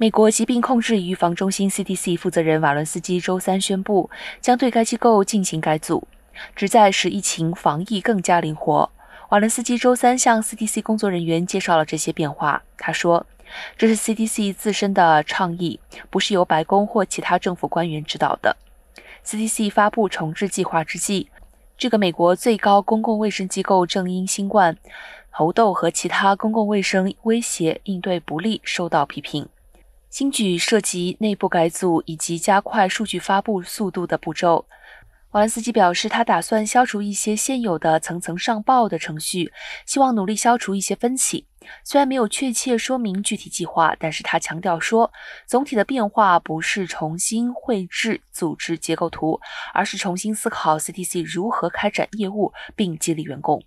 [0.00, 4.08] 美国疾病控制与预防中心 （CDC） 负责人瓦伦斯基周三宣布，
[4.40, 6.08] 将对该机构进行改组，
[6.56, 8.90] 旨在使疫情防疫更加灵活。
[9.28, 12.62] 瓦伦斯基周三向 CDC 工作人员介绍了这些变化。
[12.78, 13.26] 他说
[13.76, 15.78] ：“这是 CDC 自身的倡议，
[16.08, 18.56] 不是由白宫或其他政府官员指导的。”
[19.22, 21.28] CDC 发布重置计划之际，
[21.76, 24.78] 这个美国最高公共卫生机构正因新冠、
[25.28, 29.46] 猴痘和其他公共卫生威胁应对不力受到批评。
[30.10, 34.66] 新举涉及内部改组以及加快数据发布速度的步骤。
[35.30, 39.52] 瓦伦斯基表示，他打算消除一些现有的层层上报的程序，
[39.86, 41.46] 希望努力消除一些分歧。
[41.84, 45.12] 虽然没有确切说明具体计划，但是他强调说，
[45.46, 49.40] 总体的变化不是重新绘制组织结构图，
[49.72, 53.62] 而是重新思考 CTC 如何开展业务并激励员工。